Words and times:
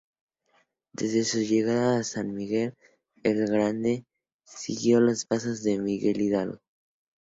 Desde 0.93 1.23
su 1.23 1.41
llegada 1.43 1.99
a 1.99 2.03
San 2.03 2.33
Miguel 2.33 2.73
El 3.21 3.45
Grande, 3.45 4.03
siguió 4.45 4.99
los 4.99 5.25
pasos 5.27 5.61
de 5.61 5.77
Miguel 5.77 6.19
Hidalgo. 6.21 6.57